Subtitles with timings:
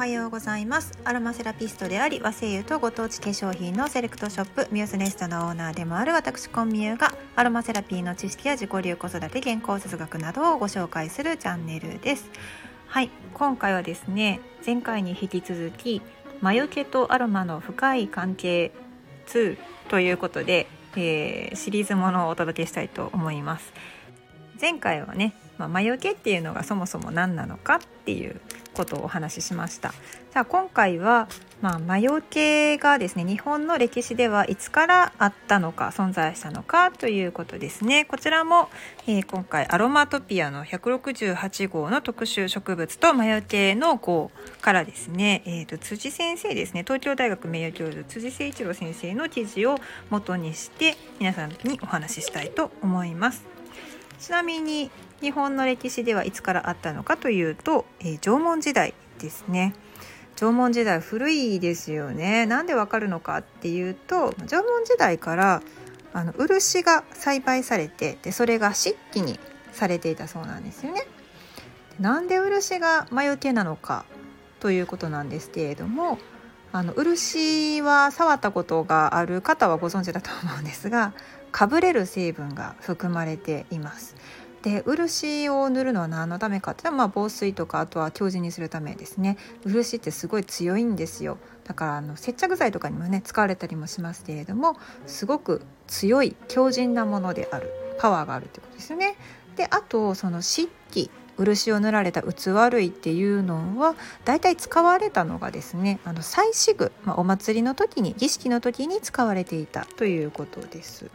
[0.00, 0.98] はようございます。
[1.04, 12.30] アロマセラピストであり和製油とご当地化粧品のセレクトショップミューズネストのオーナーでもある私コンミューがアロマセラピーの知識や自己流子育て健康哲学などをご紹介するチャンネルです。
[12.86, 16.00] はい今回はですね前回に引き続き
[16.40, 18.72] 魔除けとアロマの深い関係
[19.26, 19.58] 2
[19.90, 23.70] ということで、えー、シリーズものをお届けしたいと思います。
[24.58, 28.40] 前回はね、まあ、魔除けっていうのがそもそも何なのかっていう
[28.72, 29.92] ことをお話ししました。
[30.32, 31.28] さあ今回は、
[31.60, 38.06] まあ、魔除けがですね日本の歴史ではいつからあったのか存在したのかということですね。
[38.06, 38.70] こちらも、
[39.06, 44.30] えー、今回アロマトピアの168号の特集植物と魔除けの号
[44.62, 49.76] からですね、えーと、辻先生ですね東京大学名誉教授辻誠一郎先生の記事を
[50.08, 53.49] 元にして皆さんにお話ししたいと思います。
[54.20, 59.74] ちなみに日本の歴史ではいつからあったのかというと、えー、縄文時代ですね
[60.36, 65.62] 縄文時代古いですよねなんでわかるのかっていうと縄文時代から
[66.12, 69.38] あの漆が栽培されてでそれが漆器に
[69.72, 71.06] されていたそうなんですよね。
[72.00, 74.04] なんで漆が魔除けなのか
[74.58, 76.18] ということなんですけれども
[76.72, 81.12] あの漆は触ったことがある方はご存知だと思うんですが
[81.50, 84.14] かぶれる成分が含まれています。
[84.62, 89.38] で漆を塗るのは何のためかって、まあ、防水とかあとは強靭にするためですね。
[89.64, 91.38] 漆ってすごい強いんですよ。
[91.64, 97.70] だからあの接着剤とかにもね使われたりもしますけれどもすごく強い強靭なものである。
[97.98, 99.16] パワーがあるってことですよね。
[99.56, 101.10] であとその漆器。
[101.40, 111.10] 漆を塗られた器類っていうのは大体使われたのがですねあの祭祀具、まあ、お祭りの時に儀式の時に使われていたということです。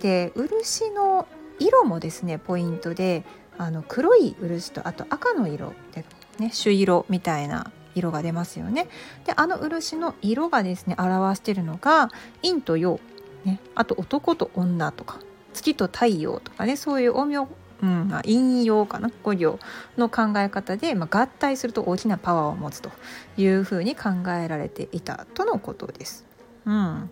[0.00, 1.26] で漆の
[1.58, 3.24] 色もですねポイントで
[3.56, 6.04] あの黒い漆とあと赤の色で、
[6.38, 8.88] ね、朱色みたいな色が出ますよね。
[9.24, 12.10] であの漆の色がですね表してるのが
[12.42, 12.98] 陰と陽、
[13.44, 15.20] ね、あと男と女とか
[15.52, 17.48] 月と太陽とかねそういう陰陽
[17.84, 19.10] うん、陰陽かな?
[19.22, 19.58] 五行
[19.98, 22.90] の考え方で、まあ、合体すると大きなパワーを持つと
[23.36, 24.08] いうふうに考
[24.42, 26.24] えられていたとのことです。
[26.64, 27.10] うん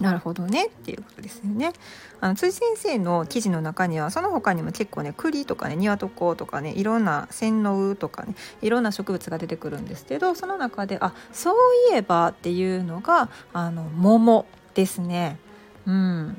[0.00, 1.72] なるほどねっていうことですよね。
[2.20, 11.54] あの辻先生の記事の中にはその他にも結構ね栗とかね庭床とかねいろんな洗脳とかねいろんな植物が出てくるんですけどその中であそう
[11.92, 15.38] いえばっていうのがあの桃ですね。
[15.86, 16.36] うん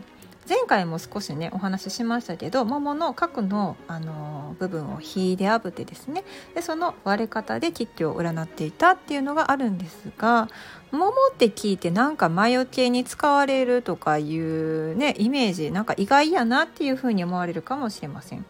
[0.47, 6.23] 前回も少しねお話ししましたけど桃の核の、あの部分を火で炙ってですね
[6.53, 10.47] でその割れ方で吉居を占っていたっていうのがあるんですが
[10.91, 18.45] 桃って聞いてなんか魔除けに使われるとかいうねイメージなんか意外やなっていうふうに思われるかもしれません。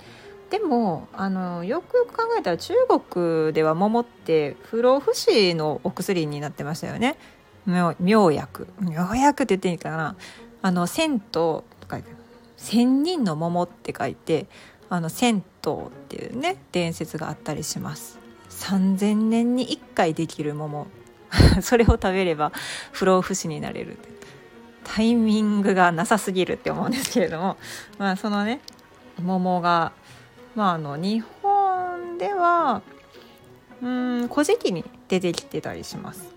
[0.52, 2.74] でもあのよくよく考えたら中
[3.12, 7.18] 国では桃って不老不死のお薬になってましたよね。
[8.00, 10.16] 妙薬妙薬って言っていいかな
[10.62, 12.18] あの銭湯書いてある
[12.58, 14.48] 「千人の桃」って書いて
[14.90, 18.20] あの銭湯っていうね伝説があったりします。
[18.50, 20.88] 3000年に1回できる桃。
[21.62, 22.52] それを食べれば
[22.92, 23.98] 不老不死になれる
[24.86, 27.58] タイミングがなさすぎるって思うんですけれども。
[27.98, 28.62] まあそのね
[29.22, 29.92] 桃が
[30.56, 32.82] まああの日本では
[33.82, 36.34] うん古事記に出てきてたりします。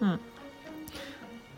[0.00, 0.20] うん。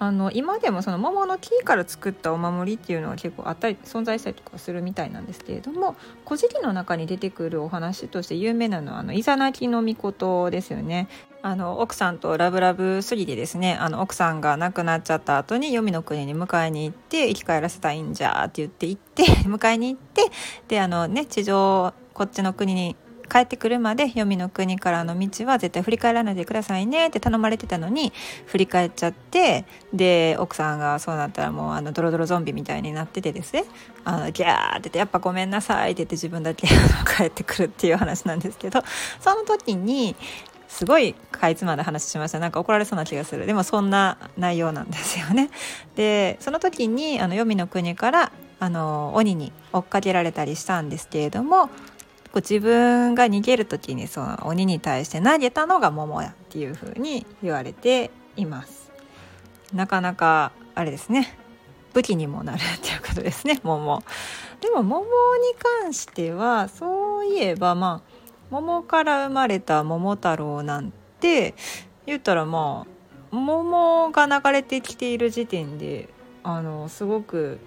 [0.05, 11.09] あの今でもその桃の木から作ったお守りっていうのは結構あったり存在したりとかするみたいなんですけれども「古事記」の中に出てくるお話として有名なのはあのイザナギの御事ですよね。
[11.41, 20.23] あの奥さんとラブラブすぎてですねあの奥さんが亡くなっちゃった後に黄泉の国に迎えに行って生き返らせたいんじゃって言って行って 迎えに行って
[20.69, 22.97] であのね地上こっちの国に
[23.34, 28.12] 帰ってくるまで黄泉の国からの道は絶対振り返らないでくださいねって頼まれてたのに
[28.47, 33.65] 振り返っちゃってで奥さんがそうなったらもうあのドロドロゾンビみたいになっててですね。
[34.05, 36.69] あのギャーって言って「やっぱごめんなさい」って言って自分だけ
[37.17, 38.85] 帰ってくるっていう話なんですけど
[39.19, 40.14] その時に
[40.69, 42.38] すごいかいつまで話しました。
[42.38, 43.47] なんか怒られそうな気がする。
[43.47, 45.50] でもそんな内容なんですよね。
[45.97, 51.69] でその時にあの黄泉の国からあの鬼に追っかけられたりしたんですけれども
[52.35, 58.91] こう自分が逃げる時にその鬼に対して投げたのが桃やっていう風に言われています。
[59.73, 61.39] なかなかあれですね。
[61.93, 63.61] 武器にもなるっていうことですね。
[63.63, 64.03] 桃。
[64.61, 65.11] でも桃に
[65.81, 68.11] 関してはそういえばまあ
[68.51, 71.55] 桃から生まれた桃太郎なんて
[72.05, 76.09] 言ったらまあ桃が流れてきている時点で
[76.43, 77.61] あのすごく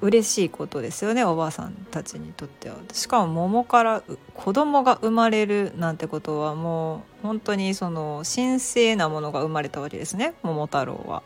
[0.00, 4.02] 嬉しいことですよねおばあさんたちにとってはしかも桃から
[4.34, 11.22] 子供が生まれるなんてことはもう本当にその神聖なものが生まれたわけですね桃太郎は。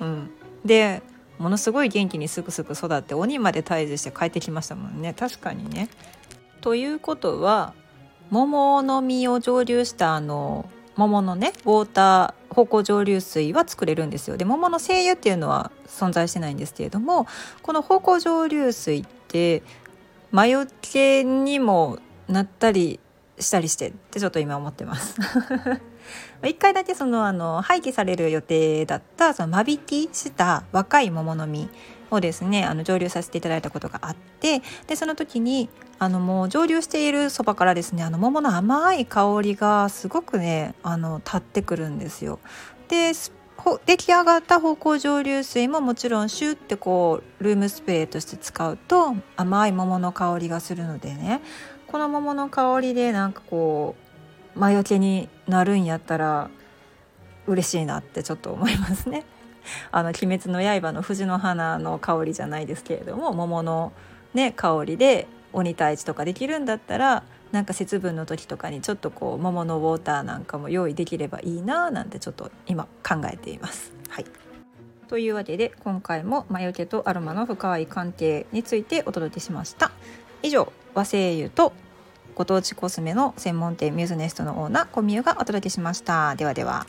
[0.00, 0.30] うん、
[0.64, 1.02] で
[1.38, 5.88] ものすごい元気にすくすく育って鬼まで退治して帰ってきましたもんね確かにね。
[6.60, 7.74] ということは
[8.30, 14.36] 桃の実を蒸留したあの桃のねウォーター芳香蒸留水は作れるんですよ。
[14.36, 17.26] で桃の精油っていうのは存在してないんですけれども
[17.62, 19.62] この方向蒸留水って
[20.30, 21.98] 魔除けにも
[22.28, 22.98] なったり
[23.38, 25.16] したりしてってちょっと今思ってます。
[26.42, 31.68] 一回だけそのあの廃棄される予定だったその間引きした若い桃の実
[32.10, 35.68] をですねあの蒸留させていただいたことがあってでその時に
[35.98, 42.38] あのもう蒸留しているそばからですねあの桃の甘い香りがすごくねあの立ってくるんですよ。
[42.88, 43.12] で
[43.86, 51.40] 出来上がった芳香蒸留水ももちろんシュッてこうルームスプレーとして使うと甘い桃の香りがするのでね
[51.88, 54.05] この桃の香りでなんかこう
[54.56, 56.50] 魔除けになるんやったら
[57.46, 59.24] 嬉しいなってちょっと思いますね。
[59.92, 63.92] あの「鬼滅の刃」の藤の花の香りじゃないですけれども桃の、
[64.32, 73.92] ね、香りで鬼退治とかできるんだったらなんか節分の時とかにちょっとこう桃のウォーターなんかも用意できればいいななんてちょっと今考えています。
[74.08, 74.26] はい
[75.08, 79.92] というわけで今回も魔除けとアロマの深い関係についてお届けしました。
[80.42, 81.72] 以上和製油と
[82.36, 86.36] ご当地コスメの専門店ミューズネストのオーナー小宮がお届けしました。
[86.36, 86.86] ではでは。